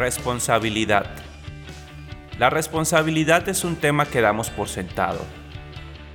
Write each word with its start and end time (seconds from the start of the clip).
Responsabilidad. 0.00 1.04
La 2.38 2.48
responsabilidad 2.48 3.46
es 3.50 3.64
un 3.64 3.76
tema 3.76 4.06
que 4.06 4.22
damos 4.22 4.48
por 4.48 4.66
sentado. 4.66 5.20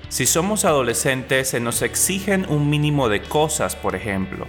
Si 0.09 0.25
somos 0.25 0.65
adolescentes 0.65 1.49
se 1.49 1.59
nos 1.59 1.83
exigen 1.83 2.47
un 2.49 2.67
mínimo 2.67 3.09
de 3.09 3.21
cosas, 3.21 3.75
por 3.75 3.93
ejemplo. 3.95 4.47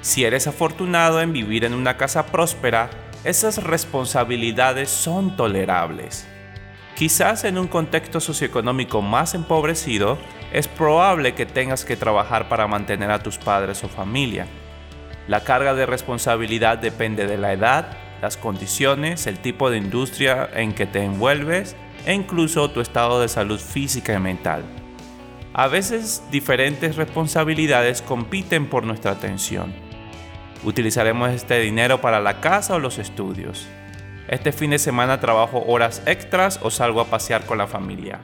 Si 0.00 0.24
eres 0.24 0.46
afortunado 0.46 1.20
en 1.20 1.34
vivir 1.34 1.66
en 1.66 1.74
una 1.74 1.98
casa 1.98 2.24
próspera, 2.24 2.88
esas 3.22 3.62
responsabilidades 3.62 4.88
son 4.88 5.36
tolerables. 5.36 6.26
Quizás 6.96 7.44
en 7.44 7.58
un 7.58 7.68
contexto 7.68 8.18
socioeconómico 8.18 9.02
más 9.02 9.34
empobrecido, 9.34 10.16
es 10.54 10.68
probable 10.68 11.34
que 11.34 11.44
tengas 11.44 11.84
que 11.84 11.98
trabajar 11.98 12.48
para 12.48 12.66
mantener 12.66 13.10
a 13.10 13.22
tus 13.22 13.36
padres 13.36 13.84
o 13.84 13.90
familia. 13.90 14.46
La 15.28 15.44
carga 15.44 15.74
de 15.74 15.84
responsabilidad 15.84 16.78
depende 16.78 17.26
de 17.26 17.36
la 17.36 17.52
edad, 17.52 18.09
las 18.20 18.36
condiciones, 18.36 19.26
el 19.26 19.38
tipo 19.38 19.70
de 19.70 19.78
industria 19.78 20.48
en 20.54 20.72
que 20.72 20.86
te 20.86 21.04
envuelves 21.04 21.76
e 22.06 22.14
incluso 22.14 22.70
tu 22.70 22.80
estado 22.80 23.20
de 23.20 23.28
salud 23.28 23.58
física 23.58 24.14
y 24.14 24.18
mental. 24.18 24.64
A 25.52 25.68
veces 25.68 26.22
diferentes 26.30 26.96
responsabilidades 26.96 28.02
compiten 28.02 28.68
por 28.68 28.84
nuestra 28.84 29.12
atención. 29.12 29.74
Utilizaremos 30.62 31.30
este 31.30 31.58
dinero 31.60 32.00
para 32.00 32.20
la 32.20 32.40
casa 32.40 32.74
o 32.74 32.78
los 32.78 32.98
estudios. 32.98 33.66
Este 34.28 34.52
fin 34.52 34.70
de 34.70 34.78
semana 34.78 35.20
trabajo 35.20 35.64
horas 35.66 36.02
extras 36.06 36.60
o 36.62 36.70
salgo 36.70 37.00
a 37.00 37.06
pasear 37.06 37.46
con 37.46 37.58
la 37.58 37.66
familia. 37.66 38.20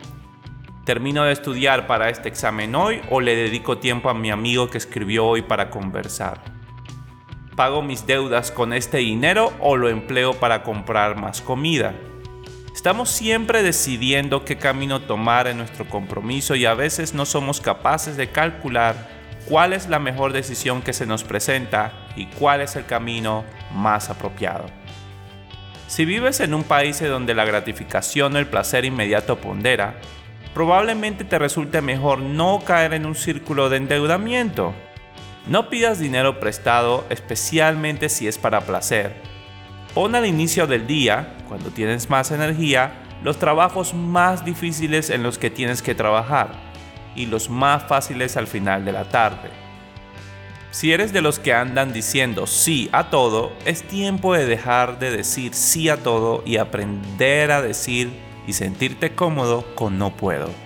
¿Termino 0.85 1.25
de 1.25 1.33
estudiar 1.33 1.89
para 1.89 2.11
este 2.11 2.29
examen 2.29 2.77
hoy 2.77 3.01
o 3.11 3.21
le 3.21 3.35
dedico 3.35 3.79
tiempo 3.79 4.09
a 4.09 4.15
mi 4.15 4.31
amigo 4.31 4.71
que 4.71 4.79
escribió 4.79 5.27
hoy 5.27 5.43
para 5.43 5.69
conversar? 5.69 6.56
¿Pago 7.57 7.81
mis 7.81 8.07
deudas 8.07 8.51
con 8.51 8.75
este 8.75 8.99
dinero 8.99 9.51
o 9.61 9.79
lo 9.79 9.89
empleo 9.89 10.35
para 10.35 10.63
comprar 10.63 11.17
más 11.17 11.41
comida? 11.41 11.95
Estamos 12.75 13.09
siempre 13.09 13.63
decidiendo 13.63 14.45
qué 14.45 14.59
camino 14.59 15.01
tomar 15.01 15.47
en 15.47 15.57
nuestro 15.57 15.89
compromiso 15.89 16.55
y 16.55 16.67
a 16.67 16.75
veces 16.75 17.15
no 17.15 17.25
somos 17.25 17.63
capaces 17.63 18.19
de 18.19 18.29
calcular 18.29 19.09
cuál 19.49 19.73
es 19.73 19.89
la 19.89 19.99
mejor 19.99 20.35
decisión 20.35 20.83
que 20.83 20.93
se 20.93 21.07
nos 21.07 21.25
presenta 21.25 21.95
y 22.15 22.27
cuál 22.27 22.61
es 22.61 22.77
el 22.77 22.85
camino 22.85 23.47
más 23.73 24.11
apropiado. 24.11 24.67
Si 25.89 26.05
vives 26.05 26.41
en 26.41 26.53
un 26.53 26.63
país 26.63 27.01
donde 27.01 27.35
la 27.35 27.47
gratificación 27.47 28.37
o 28.37 28.39
el 28.39 28.49
placer 28.49 28.85
inmediato 28.85 29.39
pondera, 29.39 29.95
probablemente 30.53 31.25
te 31.25 31.39
resulte 31.39 31.81
mejor 31.81 32.19
no 32.19 32.61
caer 32.67 32.93
en 32.93 33.07
un 33.07 33.15
círculo 33.15 33.71
de 33.71 33.79
endeudamiento 33.79 34.75
no 35.47 35.71
pidas 35.71 35.99
dinero 36.01 36.41
prestado, 36.41 37.05
especialmente 37.09 38.09
si 38.09 38.27
es 38.27 38.37
para 38.37 38.63
placer. 38.63 39.15
Pon 39.95 40.15
al 40.15 40.27
inicio 40.27 40.67
del 40.67 40.87
día, 40.87 41.37
cuando 41.49 41.71
tienes 41.71 42.11
más 42.11 42.33
energía, 42.33 43.03
los 43.23 43.39
trabajos 43.39 43.95
más 43.95 44.45
difíciles 44.45 45.09
en 45.09 45.23
los 45.23 45.39
que 45.39 45.51
tienes 45.51 45.83
que 45.83 45.95
trabajar 45.95 46.51
y 47.15 47.27
los 47.27 47.49
más 47.49 47.85
fáciles 47.85 48.37
al 48.37 48.47
final 48.47 48.85
de 48.85 48.93
la 48.93 49.09
tarde. 49.09 49.51
Si 50.73 50.93
eres 50.93 51.13
de 51.13 51.23
los 51.23 51.39
que 51.39 51.55
andan 51.55 51.93
diciendo 51.93 52.47
sí 52.47 52.91
a 52.93 53.09
todo, 53.09 53.53
es 53.65 53.83
tiempo 53.85 54.35
de 54.35 54.47
dejar 54.47 54.99
de 54.99 55.11
decir 55.11 55.55
sí 55.55 55.89
a 55.89 55.97
todo 55.97 56.43
y 56.45 56.59
aprender 56.59 57.51
a 57.53 57.63
decir 57.63 58.11
y 58.47 58.53
sentirte 58.53 59.15
cómodo 59.15 59.65
con 59.75 59.97
no 59.97 60.15
puedo. 60.15 60.66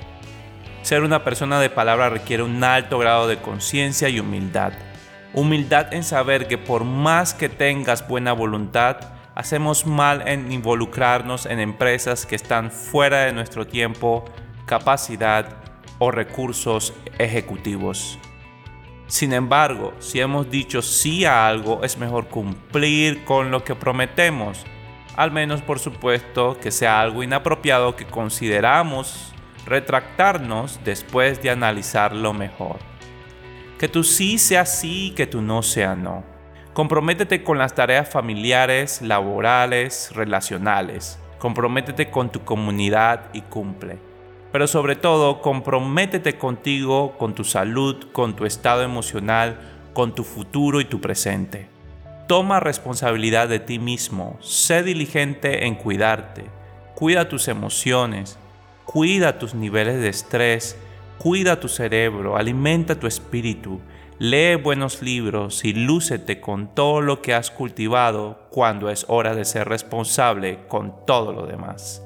Ser 0.90 1.04
una 1.04 1.22
persona 1.22 1.60
de 1.60 1.70
palabra 1.70 2.10
requiere 2.10 2.42
un 2.42 2.64
alto 2.64 2.98
grado 2.98 3.28
de 3.28 3.36
conciencia 3.36 4.08
y 4.08 4.18
humildad. 4.18 4.72
Humildad 5.34 5.94
en 5.94 6.02
saber 6.02 6.48
que 6.48 6.58
por 6.58 6.82
más 6.82 7.32
que 7.32 7.48
tengas 7.48 8.08
buena 8.08 8.32
voluntad, 8.32 8.96
hacemos 9.36 9.86
mal 9.86 10.26
en 10.26 10.50
involucrarnos 10.50 11.46
en 11.46 11.60
empresas 11.60 12.26
que 12.26 12.34
están 12.34 12.72
fuera 12.72 13.26
de 13.26 13.32
nuestro 13.32 13.68
tiempo, 13.68 14.24
capacidad 14.66 15.58
o 16.00 16.10
recursos 16.10 16.92
ejecutivos. 17.20 18.18
Sin 19.06 19.32
embargo, 19.32 19.94
si 20.00 20.18
hemos 20.18 20.50
dicho 20.50 20.82
sí 20.82 21.24
a 21.24 21.46
algo, 21.46 21.84
es 21.84 21.98
mejor 21.98 22.26
cumplir 22.26 23.24
con 23.24 23.52
lo 23.52 23.62
que 23.62 23.76
prometemos, 23.76 24.66
al 25.14 25.30
menos 25.30 25.62
por 25.62 25.78
supuesto 25.78 26.58
que 26.60 26.72
sea 26.72 27.00
algo 27.00 27.22
inapropiado 27.22 27.94
que 27.94 28.06
consideramos 28.06 29.34
retractarnos 29.66 30.80
después 30.84 31.42
de 31.42 31.50
analizarlo 31.50 32.32
mejor. 32.32 32.78
Que 33.78 33.88
tu 33.88 34.04
sí 34.04 34.38
sea 34.38 34.66
sí 34.66 35.08
y 35.08 35.10
que 35.12 35.26
tu 35.26 35.42
no 35.42 35.62
sea 35.62 35.94
no. 35.94 36.24
Comprométete 36.72 37.42
con 37.42 37.58
las 37.58 37.74
tareas 37.74 38.08
familiares, 38.08 39.02
laborales, 39.02 40.12
relacionales. 40.14 41.18
Comprométete 41.38 42.10
con 42.10 42.30
tu 42.30 42.44
comunidad 42.44 43.30
y 43.32 43.40
cumple. 43.42 43.98
Pero 44.52 44.66
sobre 44.66 44.96
todo, 44.96 45.40
comprométete 45.40 46.36
contigo, 46.36 47.16
con 47.18 47.34
tu 47.34 47.44
salud, 47.44 48.08
con 48.12 48.36
tu 48.36 48.46
estado 48.46 48.82
emocional, 48.82 49.58
con 49.92 50.14
tu 50.14 50.24
futuro 50.24 50.80
y 50.80 50.84
tu 50.84 51.00
presente. 51.00 51.68
Toma 52.26 52.60
responsabilidad 52.60 53.48
de 53.48 53.60
ti 53.60 53.78
mismo. 53.78 54.36
Sé 54.40 54.82
diligente 54.82 55.66
en 55.66 55.74
cuidarte. 55.74 56.44
Cuida 56.94 57.28
tus 57.28 57.48
emociones. 57.48 58.38
Cuida 58.84 59.38
tus 59.38 59.54
niveles 59.54 60.00
de 60.00 60.08
estrés, 60.08 60.76
cuida 61.18 61.60
tu 61.60 61.68
cerebro, 61.68 62.36
alimenta 62.36 62.98
tu 62.98 63.06
espíritu, 63.06 63.80
lee 64.18 64.56
buenos 64.56 65.02
libros 65.02 65.64
y 65.64 65.72
lúcete 65.72 66.40
con 66.40 66.74
todo 66.74 67.00
lo 67.00 67.22
que 67.22 67.34
has 67.34 67.50
cultivado 67.50 68.48
cuando 68.50 68.90
es 68.90 69.04
hora 69.08 69.34
de 69.34 69.44
ser 69.44 69.68
responsable 69.68 70.60
con 70.68 71.06
todo 71.06 71.32
lo 71.32 71.46
demás. 71.46 72.02